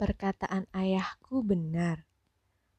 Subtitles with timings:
[0.00, 2.08] Perkataan ayahku benar.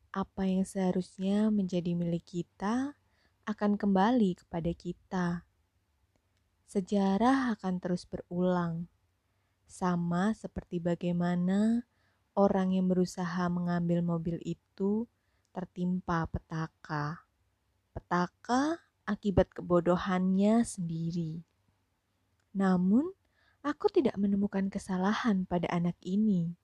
[0.09, 2.97] Apa yang seharusnya menjadi milik kita
[3.45, 5.45] akan kembali kepada kita.
[6.65, 8.89] Sejarah akan terus berulang,
[9.69, 11.85] sama seperti bagaimana
[12.33, 15.05] orang yang berusaha mengambil mobil itu
[15.53, 17.29] tertimpa petaka.
[17.93, 21.45] Petaka akibat kebodohannya sendiri.
[22.57, 23.13] Namun,
[23.61, 26.57] aku tidak menemukan kesalahan pada anak ini.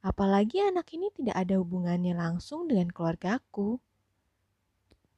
[0.00, 3.76] Apalagi anak ini tidak ada hubungannya langsung dengan keluargaku.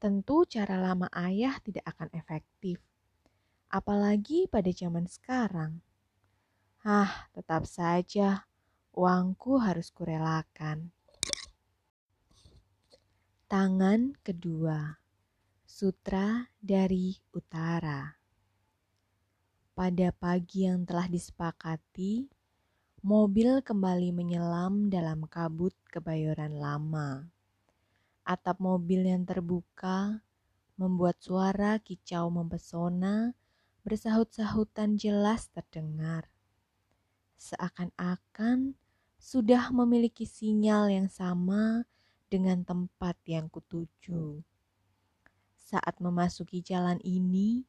[0.03, 2.83] Tentu cara lama ayah tidak akan efektif.
[3.71, 5.79] Apalagi pada zaman sekarang.
[6.83, 8.51] Ah, tetap saja
[8.91, 10.91] uangku harus kurelakan.
[13.47, 14.99] Tangan kedua.
[15.63, 18.19] Sutra dari Utara.
[19.73, 22.42] Pada pagi yang telah disepakati,
[23.03, 27.27] mobil kembali menyelam dalam kabut kebayoran lama.
[28.23, 30.23] Atap mobil yang terbuka
[30.79, 33.35] membuat suara kicau mempesona
[33.83, 36.31] bersahut-sahutan jelas terdengar.
[37.43, 38.79] Seakan-akan
[39.19, 41.83] sudah memiliki sinyal yang sama
[42.31, 44.47] dengan tempat yang kutuju.
[45.59, 47.67] Saat memasuki jalan ini,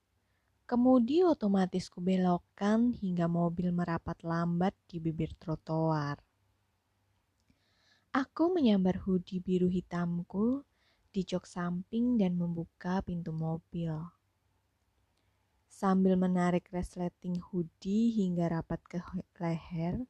[0.73, 6.17] kemudi otomatis kubelokkan hingga mobil merapat lambat di bibir trotoar.
[8.09, 10.65] Aku menyambar hoodie biru hitamku
[11.13, 14.01] di jok samping dan membuka pintu mobil.
[15.69, 18.97] Sambil menarik resleting hoodie hingga rapat ke
[19.37, 20.09] leher,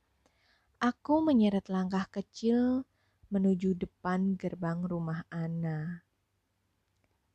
[0.79, 2.87] aku menyeret langkah kecil
[3.27, 6.07] menuju depan gerbang rumah Ana.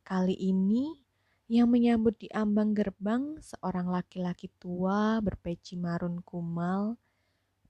[0.00, 1.07] Kali ini,
[1.48, 7.00] yang menyambut di ambang gerbang seorang laki-laki tua berpeci marun kumal,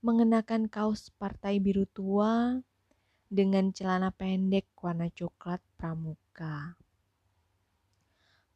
[0.03, 2.59] mengenakan kaos partai biru tua
[3.31, 6.75] dengan celana pendek warna coklat pramuka.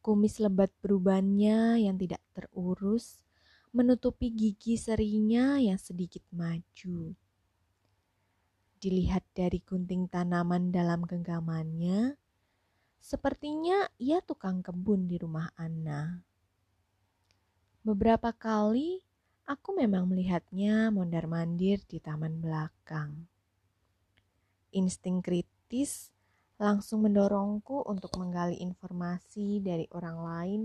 [0.04, 3.24] Kumis lebat berubannya yang tidak terurus
[3.72, 7.16] menutupi gigi serinya yang sedikit maju.
[8.76, 12.20] Dilihat dari gunting tanaman dalam genggamannya,
[13.04, 16.24] Sepertinya ia tukang kebun di rumah Anna.
[17.84, 19.04] Beberapa kali
[19.44, 23.28] aku memang melihatnya mondar-mandir di taman belakang.
[24.72, 26.08] Insting kritis
[26.56, 30.62] langsung mendorongku untuk menggali informasi dari orang lain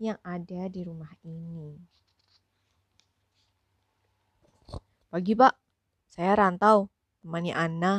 [0.00, 1.76] yang ada di rumah ini.
[5.12, 5.54] Pagi pak,
[6.08, 6.88] saya rantau,
[7.20, 7.94] temannya Anna.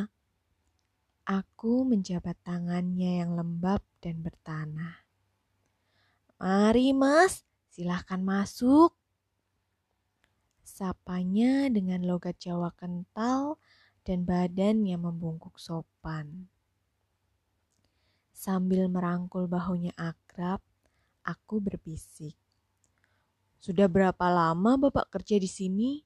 [1.28, 5.04] Aku menjabat tangannya yang lembab dan bertanah.
[6.40, 8.96] Mari mas, silahkan masuk.
[10.64, 13.60] Sapanya dengan logat Jawa kental
[14.08, 16.48] dan badan yang membungkuk sopan.
[18.32, 20.64] Sambil merangkul bahunya akrab,
[21.28, 22.40] aku berbisik.
[23.60, 26.00] Sudah berapa lama Bapak kerja di sini?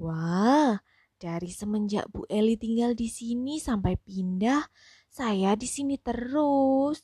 [0.00, 0.80] Wah,
[1.24, 4.60] dari semenjak Bu Eli tinggal di sini sampai pindah,
[5.08, 7.00] saya di sini terus.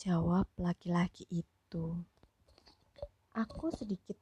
[0.00, 1.92] Jawab laki-laki itu.
[3.36, 4.16] Aku sedikit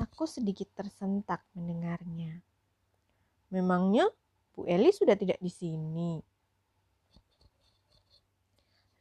[0.00, 2.40] aku sedikit tersentak mendengarnya.
[3.52, 4.08] Memangnya
[4.56, 6.16] Bu Eli sudah tidak di sini?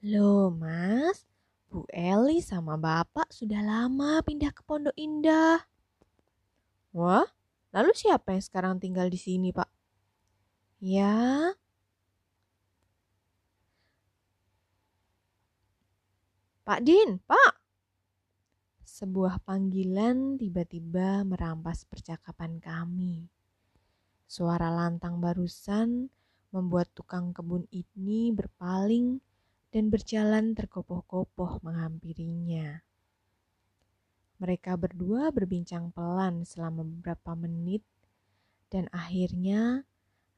[0.03, 1.23] Loh, Mas,
[1.71, 5.63] Bu Eli sama Bapak sudah lama pindah ke Pondok Indah.
[6.91, 7.27] Wah,
[7.69, 9.69] Lalu siapa yang sekarang tinggal di sini, Pak?
[10.81, 11.53] Ya.
[16.65, 17.53] Pak Din, Pak.
[18.81, 23.29] Sebuah panggilan tiba-tiba merampas percakapan kami.
[24.25, 26.09] Suara lantang barusan
[26.49, 29.21] membuat tukang kebun ini berpaling
[29.69, 32.81] dan berjalan terkopoh-kopoh menghampirinya.
[34.39, 37.83] Mereka berdua berbincang pelan selama beberapa menit,
[38.71, 39.83] dan akhirnya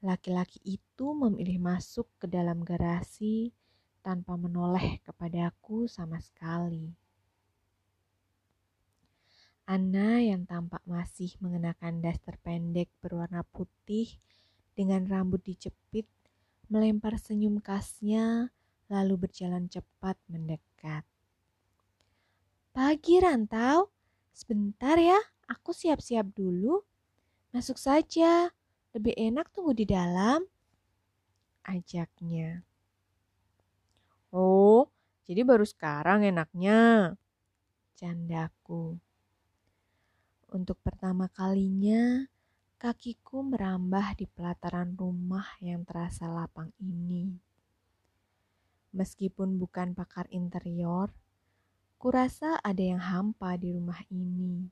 [0.02, 3.54] laki-laki itu memilih masuk ke dalam garasi
[4.02, 6.90] tanpa menoleh kepadaku sama sekali.
[9.62, 14.18] Anna yang tampak masih mengenakan daster pendek berwarna putih
[14.74, 16.10] dengan rambut dicepit
[16.66, 18.50] melempar senyum khasnya
[18.90, 21.06] lalu berjalan cepat mendekat.
[22.72, 23.91] Pagi rantau,
[24.32, 26.80] sebentar ya, aku siap-siap dulu.
[27.52, 28.48] Masuk saja,
[28.96, 30.44] lebih enak tunggu di dalam.
[31.62, 32.64] Ajaknya.
[34.32, 34.88] Oh,
[35.28, 37.12] jadi baru sekarang enaknya.
[37.94, 38.96] Candaku.
[40.52, 42.28] Untuk pertama kalinya,
[42.76, 47.30] kakiku merambah di pelataran rumah yang terasa lapang ini.
[48.92, 51.08] Meskipun bukan pakar interior,
[52.02, 54.66] kurasa ada yang hampa di rumah ini.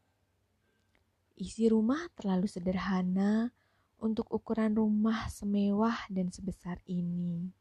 [1.38, 3.55] Isi rumah terlalu sederhana
[4.03, 7.55] untuk ukuran rumah semewah dan sebesar ini.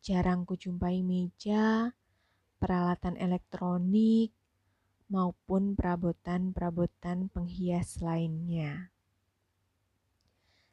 [0.00, 1.92] Jarang kujumpai meja,
[2.56, 4.32] peralatan elektronik,
[5.12, 8.88] maupun perabotan-perabotan penghias lainnya.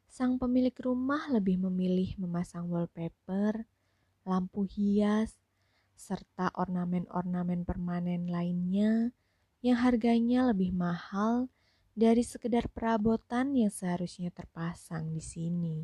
[0.07, 3.67] Sang pemilik rumah lebih memilih memasang wallpaper,
[4.23, 5.42] lampu hias,
[5.93, 9.13] serta ornamen-ornamen permanen lainnya
[9.63, 11.47] yang harganya lebih mahal
[11.93, 15.77] dari sekedar perabotan yang seharusnya terpasang di sini.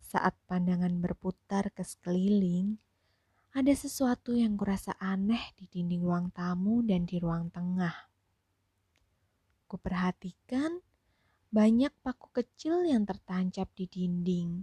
[0.00, 2.80] Saat pandangan berputar ke sekeliling,
[3.54, 7.94] ada sesuatu yang kurasa aneh di dinding ruang tamu dan di ruang tengah.
[9.70, 10.82] Kuperhatikan
[11.50, 14.62] banyak paku kecil yang tertancap di dinding.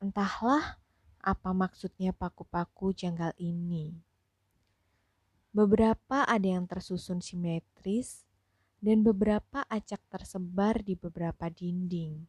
[0.00, 0.80] Entahlah
[1.22, 3.94] apa maksudnya paku-paku janggal ini.
[5.52, 8.28] Beberapa ada yang tersusun simetris
[8.78, 12.26] dan beberapa acak tersebar di beberapa dinding.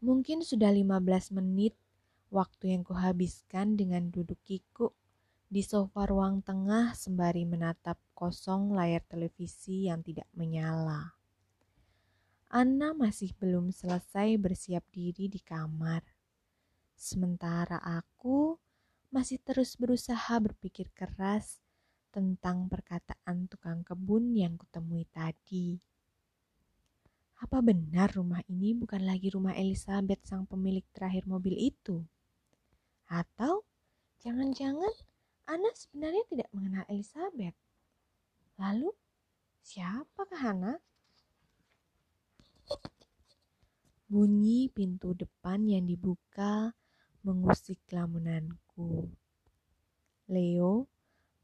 [0.00, 1.76] Mungkin sudah 15 menit
[2.32, 4.94] waktu yang kuhabiskan dengan duduk kikuk
[5.50, 11.18] di sofa ruang tengah sembari menatap kosong layar televisi yang tidak menyala.
[12.50, 16.02] Anna masih belum selesai bersiap diri di kamar.
[17.00, 18.60] Sementara aku
[19.08, 21.64] masih terus berusaha berpikir keras
[22.12, 25.80] tentang perkataan tukang kebun yang kutemui tadi.
[27.40, 32.04] Apa benar rumah ini bukan lagi rumah Elizabeth sang pemilik terakhir mobil itu?
[33.08, 33.64] Atau
[34.20, 34.92] jangan-jangan
[35.48, 37.56] Ana sebenarnya tidak mengenal Elizabeth.
[38.54, 38.92] Lalu,
[39.66, 40.78] siapakah Hana?
[44.06, 46.70] Bunyi pintu depan yang dibuka
[47.20, 49.12] mengusik lamunanku.
[50.30, 50.88] Leo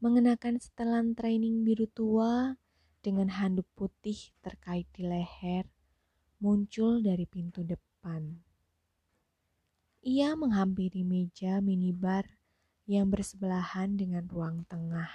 [0.01, 2.57] mengenakan setelan training biru tua
[3.01, 5.69] dengan handuk putih terkait di leher
[6.37, 8.41] muncul dari pintu depan.
[10.05, 12.29] Ia menghampiri meja minibar
[12.85, 15.09] yang bersebelahan dengan ruang tengah.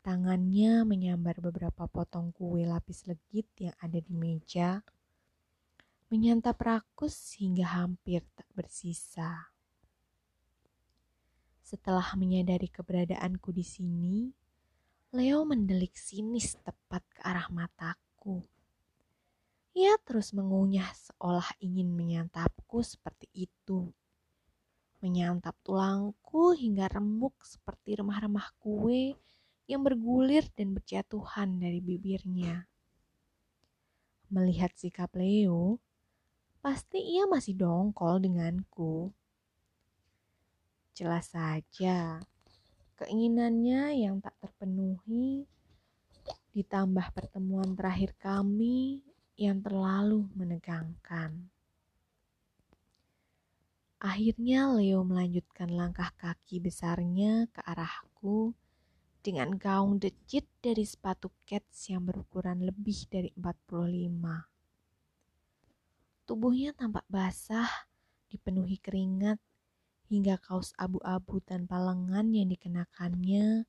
[0.00, 4.80] Tangannya menyambar beberapa potong kue lapis legit yang ada di meja,
[6.08, 9.52] menyantap rakus hingga hampir tak bersisa.
[11.60, 14.16] Setelah menyadari keberadaanku di sini,
[15.12, 18.44] Leo mendelik sinis tepat ke arah mataku.
[19.76, 23.88] Ia terus mengunyah seolah ingin menyantapku seperti itu
[24.98, 29.14] menyantap tulangku hingga remuk seperti remah-remah kue
[29.70, 32.66] yang bergulir dan berjatuhan dari bibirnya.
[34.28, 35.78] Melihat sikap Leo,
[36.58, 39.14] pasti ia masih dongkol denganku.
[40.92, 42.18] Jelas saja,
[42.98, 45.46] keinginannya yang tak terpenuhi
[46.52, 49.06] ditambah pertemuan terakhir kami
[49.38, 51.46] yang terlalu menegangkan.
[53.98, 58.54] Akhirnya Leo melanjutkan langkah kaki besarnya ke arahku
[59.22, 64.57] dengan gaung decit dari sepatu cats yang berukuran lebih dari 45.
[66.28, 67.88] Tubuhnya tampak basah,
[68.28, 69.40] dipenuhi keringat,
[70.12, 73.64] hingga kaos abu-abu tanpa lengan yang dikenakannya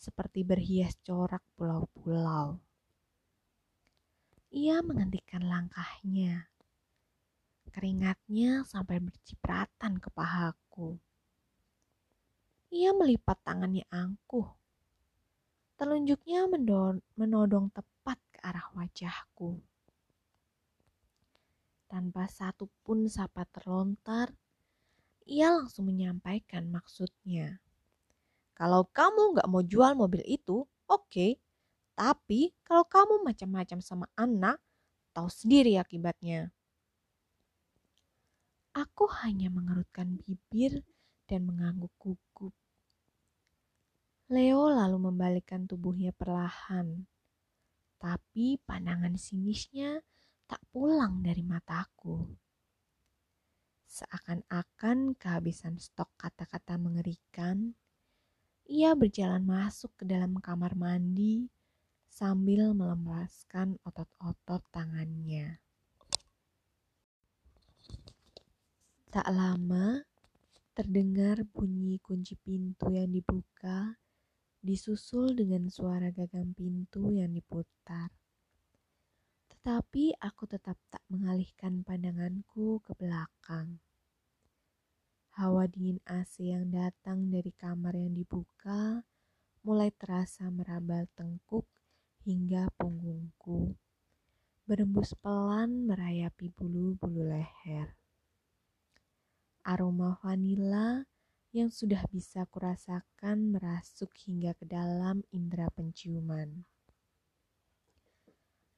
[0.00, 2.56] seperti berhias corak pulau-pulau.
[4.48, 6.48] Ia menghentikan langkahnya
[7.68, 10.96] Keringatnya sampai bercipratan ke pahaku.
[12.72, 14.48] Ia melipat tangannya angkuh.
[15.76, 16.48] Telunjuknya
[17.14, 19.60] menodong tepat ke arah wajahku.
[21.88, 24.36] Tanpa satu pun sapa terlontar,
[25.24, 27.60] ia langsung menyampaikan maksudnya.
[28.52, 31.08] Kalau kamu nggak mau jual mobil itu, oke.
[31.08, 31.40] Okay.
[31.98, 34.62] Tapi kalau kamu macam-macam sama anak,
[35.10, 36.54] tahu sendiri akibatnya.
[38.70, 40.86] Aku hanya mengerutkan bibir
[41.26, 42.54] dan mengangguk gugup.
[44.30, 47.08] Leo lalu membalikkan tubuhnya perlahan,
[47.98, 49.98] tapi pandangan sinisnya
[50.48, 52.24] tak pulang dari mataku.
[53.84, 57.76] Seakan-akan kehabisan stok kata-kata mengerikan,
[58.64, 61.52] ia berjalan masuk ke dalam kamar mandi
[62.08, 65.60] sambil melepaskan otot-otot tangannya.
[69.08, 70.04] Tak lama,
[70.76, 73.96] terdengar bunyi kunci pintu yang dibuka,
[74.60, 78.17] disusul dengan suara gagang pintu yang diputar.
[79.68, 83.76] Tetapi aku tetap tak mengalihkan pandanganku ke belakang.
[85.36, 89.04] Hawa dingin AC yang datang dari kamar yang dibuka
[89.60, 91.68] mulai terasa meraba tengkuk
[92.24, 93.76] hingga punggungku.
[94.64, 97.92] Berembus pelan merayapi bulu-bulu leher.
[99.68, 101.04] Aroma vanila
[101.52, 106.64] yang sudah bisa kurasakan merasuk hingga ke dalam indera penciuman.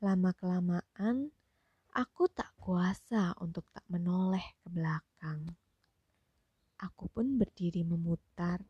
[0.01, 1.29] Lama-kelamaan,
[1.93, 5.45] aku tak kuasa untuk tak menoleh ke belakang.
[6.81, 8.65] Aku pun berdiri memutar,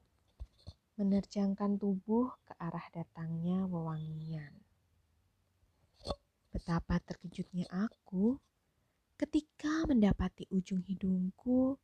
[0.99, 4.59] menerjangkan tubuh ke arah datangnya wewangian.
[6.51, 8.35] Betapa terkejutnya aku
[9.15, 11.79] ketika mendapati ujung hidungku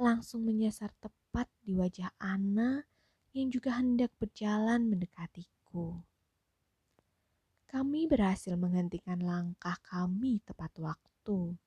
[0.00, 2.80] langsung menyasar tepat di wajah Ana
[3.36, 6.00] yang juga hendak berjalan mendekatiku
[7.76, 11.60] kami berhasil menghentikan langkah kami tepat waktu.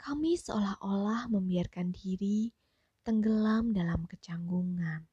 [0.00, 2.48] Kami seolah-olah membiarkan diri
[3.04, 5.04] tenggelam dalam kecanggungan.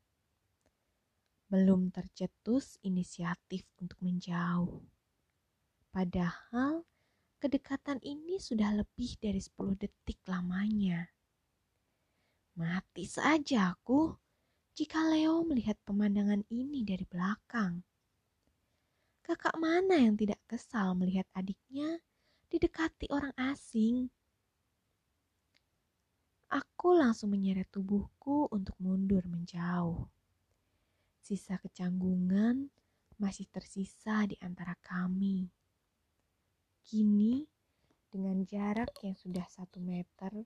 [1.52, 4.88] Belum tercetus inisiatif untuk menjauh.
[5.92, 6.88] Padahal
[7.44, 11.12] kedekatan ini sudah lebih dari 10 detik lamanya.
[12.56, 14.16] Mati saja aku
[14.80, 17.84] jika Leo melihat pemandangan ini dari belakang.
[19.30, 22.02] Kakak mana yang tidak kesal melihat adiknya
[22.50, 24.10] didekati orang asing?
[26.50, 30.10] Aku langsung menyeret tubuhku untuk mundur menjauh.
[31.22, 32.74] Sisa kecanggungan
[33.22, 35.46] masih tersisa di antara kami.
[36.82, 37.46] Kini,
[38.10, 40.42] dengan jarak yang sudah satu meter,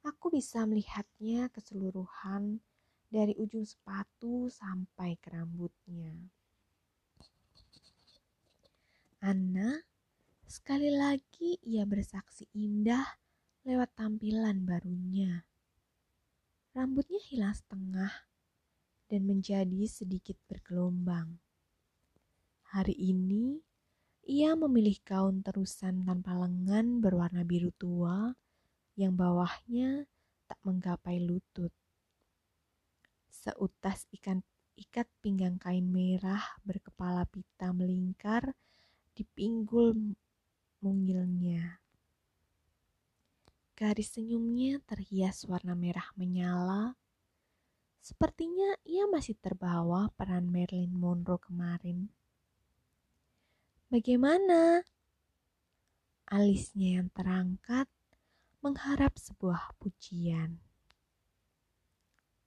[0.00, 2.56] aku bisa melihatnya keseluruhan
[3.12, 6.37] dari ujung sepatu sampai ke rambutnya.
[9.18, 9.74] Anna,
[10.46, 13.02] sekali lagi ia bersaksi indah
[13.66, 15.42] lewat tampilan barunya.
[16.70, 18.14] Rambutnya hilang setengah
[19.10, 21.42] dan menjadi sedikit bergelombang.
[22.70, 23.58] Hari ini,
[24.22, 28.30] ia memilih gaun terusan tanpa lengan berwarna biru tua
[28.94, 30.06] yang bawahnya
[30.46, 31.74] tak menggapai lutut.
[33.34, 34.46] Seutas ikan
[34.78, 38.54] ikat pinggang kain merah berkepala pita melingkar
[39.18, 40.14] di pinggul
[40.78, 41.82] mungilnya.
[43.74, 46.94] Garis senyumnya terhias warna merah menyala.
[47.98, 52.06] Sepertinya ia masih terbawa peran Marilyn Monroe kemarin.
[53.90, 54.86] Bagaimana?
[56.30, 57.90] Alisnya yang terangkat
[58.62, 60.62] mengharap sebuah pujian.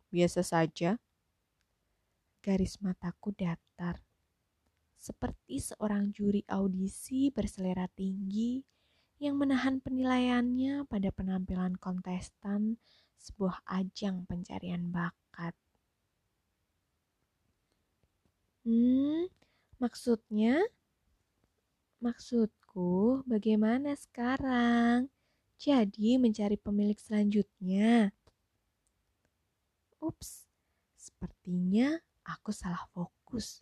[0.08, 0.96] Biasa saja.
[2.40, 4.00] Garis mataku datar
[5.02, 8.62] seperti seorang juri audisi berselera tinggi
[9.18, 12.78] yang menahan penilaiannya pada penampilan kontestan
[13.18, 15.58] sebuah ajang pencarian bakat.
[18.62, 19.26] Hmm,
[19.82, 20.62] maksudnya?
[21.98, 25.10] Maksudku, bagaimana sekarang?
[25.58, 28.14] Jadi mencari pemilik selanjutnya.
[30.02, 30.50] Ups,
[30.94, 33.62] sepertinya aku salah fokus.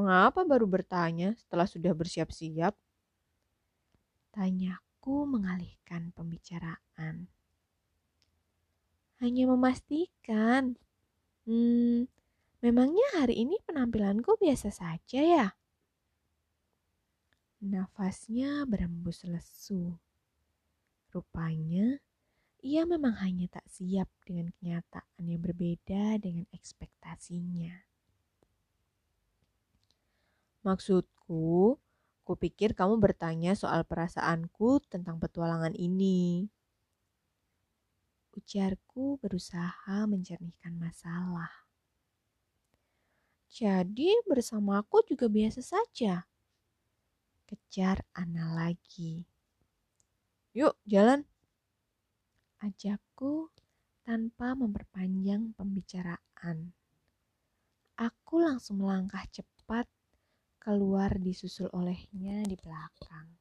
[0.00, 2.72] Mengapa baru bertanya setelah sudah bersiap-siap?
[4.32, 7.28] Tanyaku mengalihkan pembicaraan.
[9.20, 10.80] Hanya memastikan.
[11.44, 12.08] Hmm,
[12.64, 15.52] memangnya hari ini penampilanku biasa saja ya?
[17.60, 20.00] Nafasnya berembus lesu.
[21.12, 22.00] Rupanya,
[22.64, 27.89] ia memang hanya tak siap dengan kenyataan yang berbeda dengan ekspektasinya.
[30.60, 31.80] Maksudku,
[32.28, 36.52] kupikir kamu bertanya soal perasaanku tentang petualangan ini.
[38.36, 41.50] Ujarku berusaha mencernihkan masalah.
[43.50, 46.28] Jadi bersamaku juga biasa saja.
[47.48, 49.26] Kejar Ana lagi.
[50.54, 51.26] Yuk, jalan.
[52.62, 53.48] Ajakku
[54.06, 56.76] tanpa memperpanjang pembicaraan.
[57.98, 59.90] Aku langsung melangkah cepat
[60.60, 63.39] keluar disusul olehnya di belakang.